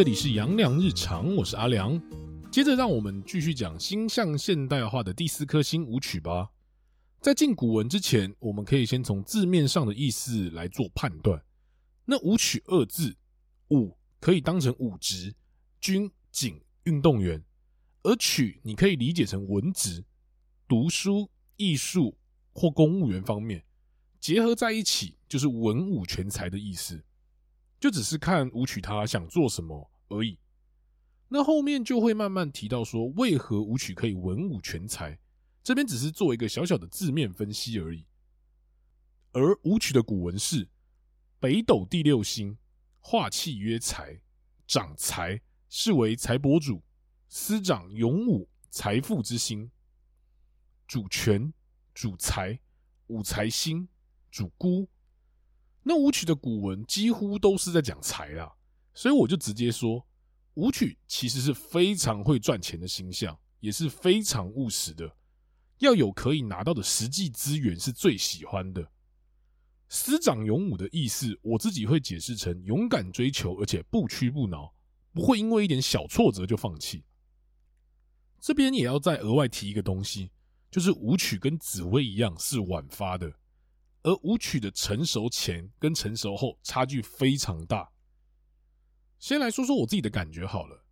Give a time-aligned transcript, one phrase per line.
[0.00, 2.00] 这里是杨良日常，我是阿良。
[2.50, 6.48] 接着，让我们继续讲星象现代化的第四颗星舞曲吧。
[7.20, 11.44] 在进古文之前，我们可以先从字面上的意思来做判断。
[12.06, 13.14] 那舞曲二字，
[13.68, 15.34] 舞可以当成武职、
[15.82, 17.44] 军警、运动员，
[18.02, 20.02] 而曲你可以理解成文职、
[20.66, 22.16] 读书、艺术
[22.54, 23.62] 或公务员方面，
[24.18, 27.04] 结合在一起就是文武全才的意思。
[27.80, 30.38] 就只是看武曲他想做什么而已，
[31.28, 35.18] 那后面就会慢慢提到说，为何武曲可以文武全才，
[35.62, 38.06] 这边只是做一个小小的字面分析而已。
[39.32, 40.68] 而武曲的古文是
[41.38, 42.58] 北斗第六星，
[42.98, 44.20] 化气曰财，
[44.66, 46.82] 长财，是为财帛主，
[47.28, 49.70] 司掌勇武财富之星，
[50.86, 51.50] 主权，
[51.94, 52.60] 主财，
[53.06, 53.88] 武财星，
[54.30, 54.86] 主孤。
[55.82, 58.52] 那武曲的古文几乎都是在讲财啦，
[58.92, 60.06] 所以我就直接说，
[60.54, 65.10] 武曲其实是非常会赚钱的星象，也是非常务实的，
[65.78, 68.90] 要有可以拿到的实际资源是最喜欢的。
[69.88, 74.72] 师长勇武的意思，我自己会解释成勇敢追求，而且不屈不挠，
[75.12, 77.02] 不会因为一点小挫折就放弃。
[78.38, 80.30] 这边也要再额外提一个东西，
[80.70, 83.39] 就是武曲跟紫微一样是晚发的。
[84.02, 87.90] 而舞曲的成熟前跟成熟后差距非常大。
[89.18, 90.84] 先来说说我自己的感觉好了，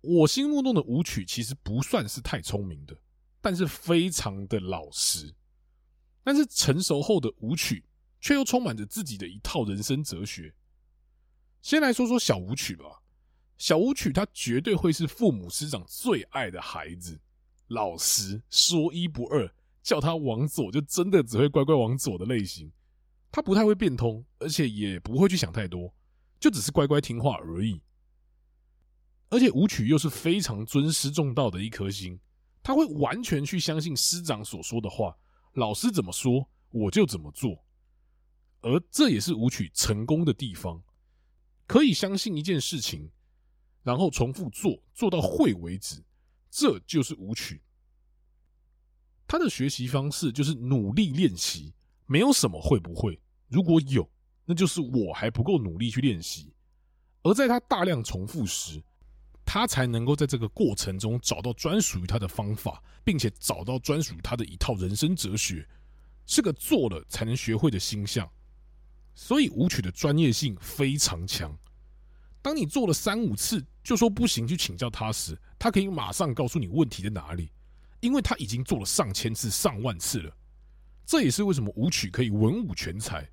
[0.00, 2.98] 我心目中的舞曲其实不算是太聪明的，
[3.40, 5.34] 但是非常的老实。
[6.22, 7.84] 但是成熟后的舞曲
[8.18, 10.54] 却又充满着自己的一套人生哲学。
[11.60, 13.02] 先来说说小舞曲吧，
[13.58, 17.20] 小舞曲他绝对会是父母师长最爱的孩子，
[17.66, 19.54] 老实，说一不二。
[19.84, 22.72] 叫他往左，就真的只会乖乖往左的类型。
[23.30, 25.94] 他不太会变通，而且也不会去想太多，
[26.40, 27.82] 就只是乖乖听话而已。
[29.28, 32.18] 而且舞曲又是非常尊师重道的一颗心，
[32.62, 35.14] 他会完全去相信师长所说的话，
[35.52, 37.62] 老师怎么说我就怎么做。
[38.62, 40.82] 而这也是舞曲成功的地方，
[41.66, 43.10] 可以相信一件事情，
[43.82, 46.02] 然后重复做，做到会为止，
[46.50, 47.60] 这就是舞曲。
[49.26, 51.72] 他的学习方式就是努力练习，
[52.06, 53.20] 没有什么会不会。
[53.48, 54.08] 如果有，
[54.44, 56.52] 那就是我还不够努力去练习。
[57.22, 58.82] 而在他大量重复时，
[59.44, 65.66] 他才能够在这个过程中找到专属于他的方法，并且找到专属于他的一套人生哲学，
[66.26, 68.28] 是个做了才能学会的星象。
[69.14, 71.56] 所以舞曲的专业性非常强。
[72.42, 77.50] 当你做了三五次就说不行去请教他时，他可以马上告诉你问题在哪里。
[78.04, 80.36] 因为他已经做了上千次、上万次了，
[81.06, 83.26] 这也是为什么舞曲可以文武全才。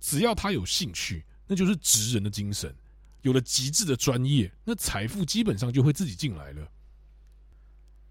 [0.00, 2.74] 只要他有兴趣，那就是职人的精神。
[3.22, 6.68] 有了极致的专业，那财富基本上就会自己进来了。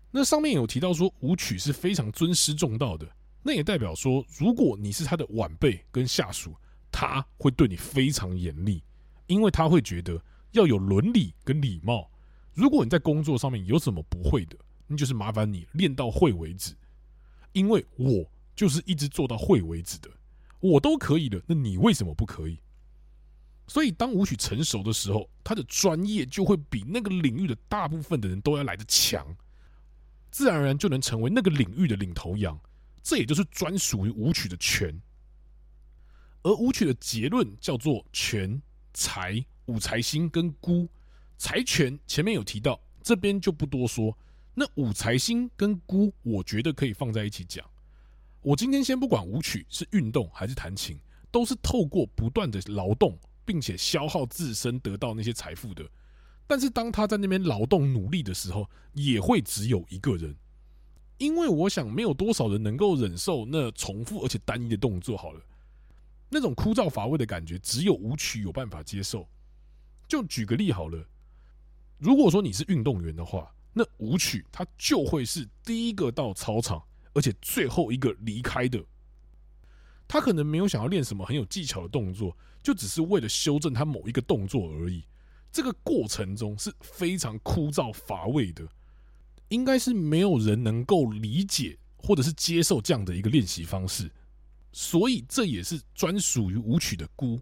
[0.09, 3.05] 那上面有提到说舞曲是非常尊师重道的，
[3.43, 6.55] 那也代表说，如果你是他的晚辈跟下属，
[6.89, 8.81] 他会对你非常严厉，
[9.27, 10.17] 因为他会觉得
[10.51, 12.09] 要有伦理跟礼貌。
[12.53, 14.55] 如果你在工作上面有什么不会的，
[14.87, 16.73] 那就是麻烦你练到会为止，
[17.53, 20.09] 因为我就是一直做到会为止的，
[20.59, 22.59] 我都可以的，那你为什么不可以？
[23.67, 29.25] 所以当舞曲成熟的时候，他的专业就会比那个领域的大部分的人都要来得强，
[30.29, 32.59] 自然而然就能成为那个领域的领头羊，
[33.01, 35.01] 这也就是专属于舞曲的权。
[36.43, 38.61] 而舞曲的结论叫做权、
[38.93, 40.87] 财、武财星跟孤，
[41.39, 44.15] 财权前面有提到，这边就不多说。
[44.57, 47.69] 那武财星跟孤，我觉得可以放在一起讲。
[48.41, 50.97] 我今天先不管舞曲是运动还是弹琴，
[51.29, 55.85] 都是透过不断的劳动，并且消耗自身得到那些财富的。
[56.47, 60.33] 但是当他在那边劳动努力的时候，也会只有一个人，
[61.17, 65.17] 因为我想没有多少人能够忍受那重复而且单一的动作。
[65.17, 65.41] 好了，
[66.29, 69.27] 那种枯燥乏味的感觉，只有舞曲有办法接受。
[70.07, 71.05] 就举个例好了，
[71.97, 73.51] 如果说你是运动员的话。
[73.77, 76.81] 那舞曲他就会是第一个到操场，
[77.13, 78.81] 而且最后一个离开的。
[80.07, 85.03] 他可能没有想要练什么很有技巧的动作，就只是为了修正他某一个动作而已。
[85.51, 88.65] 这个过程中是非常枯燥乏味的，
[89.49, 94.09] 应该是没有人能够理解或者是接受这样的一个练习方式。
[94.71, 97.37] 所以这也是专属于舞曲的孤。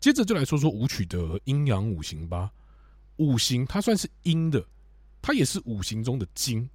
[0.00, 2.50] 接着就来说说舞曲的阴阳五行吧。
[3.16, 4.66] 五行它算是阴的。
[5.26, 6.70] 它也是五行中的金，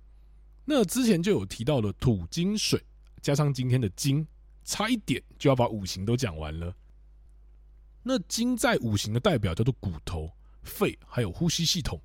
[0.65, 2.83] 那之前就有提到了土、金、水，
[3.21, 4.27] 加上今天的金，
[4.65, 6.75] 差一点就要把五行都讲完了。
[8.03, 10.29] 那金在五行的代表叫做骨头，
[10.63, 11.97] 肺还有呼吸系统。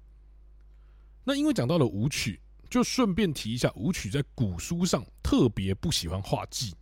[1.25, 2.40] 那因为讲到了武曲，
[2.70, 6.76] 就顺便提一下，武曲在古书上特别不喜欢画技，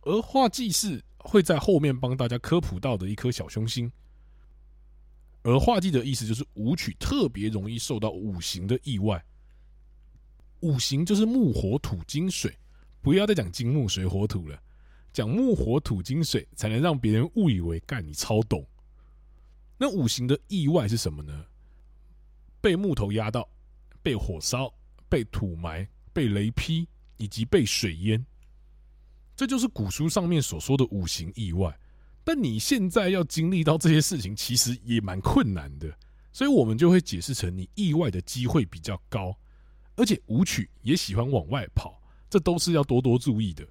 [0.00, 3.92] 而画技是会在后面帮大家科普到的一颗小凶星。
[5.42, 9.24] 而化忌的意思就是武曲特别容易受到五行的意外，
[10.60, 12.56] 五行就是木火土金水，
[13.00, 14.62] 不要再讲金木水火土了，
[15.12, 18.64] 讲木火土金水才能让别人误以为干你超懂。
[19.76, 21.44] 那五行的意外是什么呢？
[22.60, 23.48] 被木头压到，
[24.00, 24.72] 被火烧，
[25.08, 26.86] 被土埋，被雷劈，
[27.16, 28.24] 以及被水淹，
[29.34, 31.76] 这就是古书上面所说的五行意外。
[32.24, 35.92] 但你现在要经历到这些事情，其实也蛮困难的，
[36.32, 39.36] 所以我们就会解释成你意外的机会比较高，
[39.96, 43.66] 而且舞曲也喜欢往外跑，这都是要多多注意的。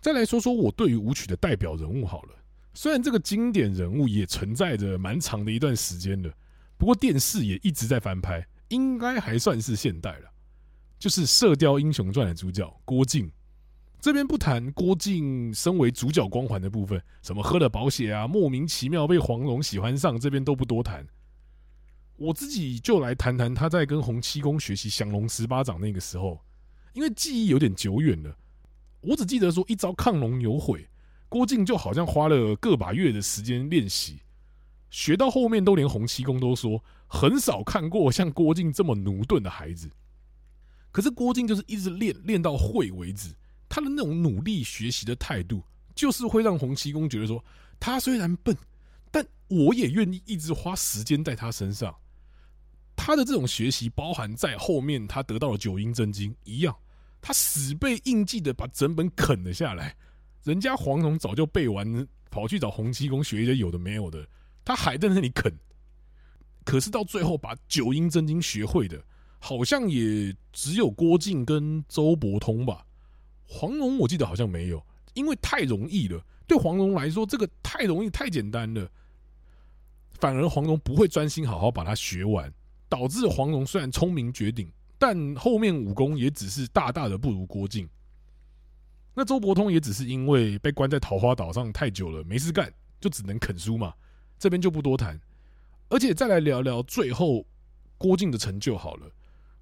[0.00, 2.34] 再来说说我对于舞曲的代表人物好了，
[2.74, 6.34] 虽然这个经典人物也存在着蛮长的一段时间了，
[6.76, 10.30] 不过电视也一直在翻拍，应该还算是现代了，
[10.98, 13.30] 就是《射雕英雄传》的主角郭靖。
[14.00, 21.06] 这边不谈郭靖身为主角光环的部分，什么喝了宝血啊，莫名其妙被黄蓉喜欢上，这边都不多谈。
[22.16, 26.40] 我自己就来谈谈他在跟洪七公学习降龙十八掌那个时候，
[26.94, 28.34] 因为记忆有点久远了，
[29.02, 30.88] 我只记得说一招亢龙有悔，
[31.28, 34.20] 郭靖就好像花了个把月的时间练习，
[34.88, 39.90] 学到后面都连洪七公都说很少看过像郭靖这么駑钝的孩子。
[40.90, 43.34] 可是郭靖就是一直练，练到会为止。
[43.70, 45.62] 他的那种努力学习的态度，
[45.94, 47.42] 就是会让洪七公觉得说，
[47.78, 48.54] 他虽然笨，
[49.10, 51.94] 但我也愿意一直花时间在他身上。
[52.96, 56.76] 他的这种学习，包含在后面他得到了九阴真经一样，
[57.22, 59.96] 他死背硬记的把整本啃了下来。
[60.42, 64.28] 人家黄蓉早就背完，跑去找洪七公学一些有的没有的，
[64.64, 65.50] 他还在那里啃。
[66.64, 69.02] 可是到最后把九阴真经学会的，
[69.38, 72.84] 好像也只有郭靖跟周伯通吧。
[73.52, 74.80] 黄蓉我记得好像没有，
[75.12, 76.24] 因为太容易了。
[76.46, 78.88] 对黄蓉来说，这个太容易、太简单了，
[80.12, 82.52] 反而黄蓉不会专心好好把它学完，
[82.88, 87.88] 导致黄蓉虽然聪明绝顶，但后面武功也只是大大的不如郭靖。
[89.14, 93.92] 那周伯通也只是因为被关在桃花岛上太久了，没事干，就只能啃书嘛。
[94.38, 95.20] 这边就不多谈，
[95.88, 97.44] 而且再来聊聊最后
[97.98, 99.10] 郭靖的成就好了。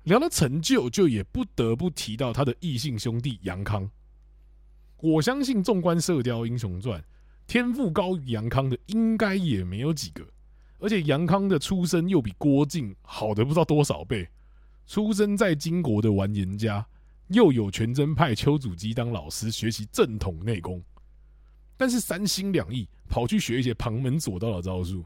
[0.09, 3.89] 聊到成就，就也不得不提到他的异姓兄弟杨康。
[4.97, 6.99] 我相信，纵观《射雕英雄传》，
[7.47, 10.27] 天赋高于杨康的应该也没有几个。
[10.79, 14.27] 而且杨康的出身又比郭靖好的不知道多少倍。
[14.87, 16.87] 出生在金国的完颜家，
[17.27, 20.83] 又有全真派丘祖基当老师学习正统内功，
[21.77, 25.05] 但是三心两意跑去学一些旁门左道的招数，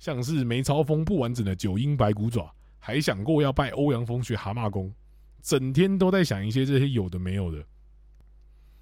[0.00, 2.52] 像是梅超风不完整的九阴白骨爪。
[2.80, 4.92] 还想过要拜欧阳锋学蛤蟆功，
[5.42, 7.64] 整天都在想一些这些有的没有的，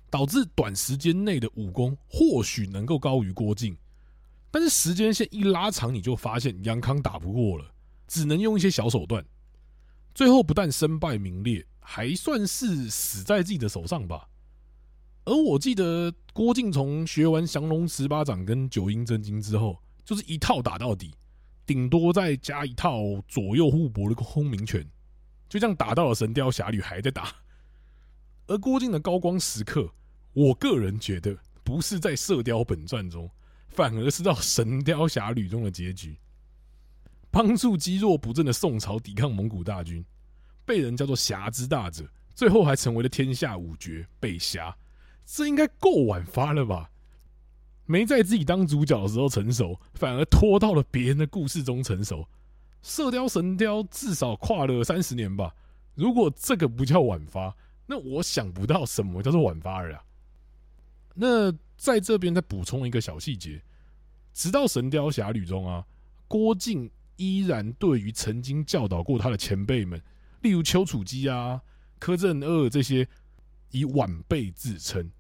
[0.09, 3.77] 导致短时间内的武功或许能够高于郭靖，
[4.51, 7.71] 但是时间线一拉长，你就发现杨康打不过了，
[8.07, 9.23] 只能用一些小手段，
[10.15, 14.29] 最后不但身败名裂，还算是死在自己的手上吧。
[15.25, 21.15] 而我记得郭靖从学完降龙十八掌跟九阴真经之后，就是一套打到底。
[21.69, 24.83] 顶多再加一套左右互搏的轰鸣拳，
[25.51, 27.31] 就这样打到了《神雕侠侣》还在打。
[28.47, 29.87] 而郭靖的高光时刻，
[30.33, 33.31] 我个人觉得不是在《射雕本传》中，
[33.69, 36.19] 反而是到《神雕侠侣》中的结局，
[37.31, 40.03] 帮助积弱不振的宋朝抵抗蒙古大军，
[40.65, 44.75] 被人叫做侠之大者，最后还成为了天下五绝北侠，
[45.27, 46.91] 这应该够晚发了吧？
[47.89, 52.29] 没在自己当主角的时候成熟，反而拖到了别人的故事中成熟。
[52.83, 55.55] 射雕神雕至少跨了三十年吧。
[55.95, 60.05] 如果这个不叫晚发，那我想不到什么叫做晚发了啊。
[61.15, 63.63] 那在这边再补充一个小细节，
[64.35, 65.83] 直到《神雕侠侣》中啊，
[66.29, 70.01] 郭靖依然对于曾经教导过他的前辈们，
[70.43, 71.63] 例如丘处机啊、
[71.99, 73.09] 柯镇恶这些，
[73.71, 75.11] 以晚辈自称。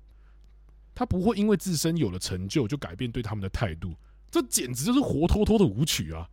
[0.99, 3.95] 他不会因为自身有了成就就改变对他们的态度，
[4.33, 6.29] 这简直就是活脱脱的武曲啊！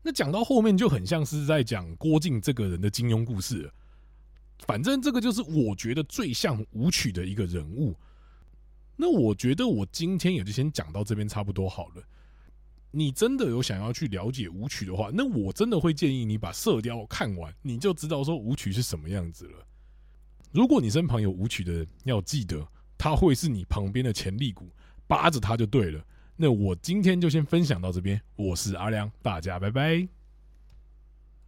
[0.00, 3.68] 那讲到后面就很像是在讲郭靖这个人的金庸故事。
[4.60, 7.96] 反正这个就是我觉得最像武曲的一个人物。
[8.94, 12.02] 那我觉得我今天也就先讲到这边差不多好了。
[12.92, 19.66] 你真的有想要去了解武曲的话，那我真的会建议你把《射雕》看完，你就知道说武曲是什么样子了。
[20.52, 22.64] 如果你身旁有武曲的人，要记得。
[22.98, 24.68] 它会是你旁边的潜力股，
[25.06, 26.04] 扒着它就对了。
[26.36, 30.17] 那我今天就先分享到这边，我是阿良，大家拜拜。